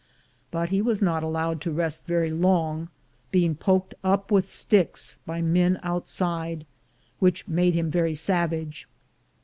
But 0.49 0.69
he 0.69 0.81
was 0.81 0.99
not 0.99 1.21
allowed 1.21 1.61
to 1.61 1.71
rest 1.71 2.07
very 2.07 2.31
long, 2.31 2.89
being 3.29 3.53
poked 3.53 3.93
up 4.03 4.31
with 4.31 4.47
sticks 4.47 5.19
by 5.27 5.43
men 5.43 5.79
outside, 5.83 6.65
which 7.19 7.47
made 7.47 7.75
him 7.75 7.91
very 7.91 8.15
savage. 8.15 8.87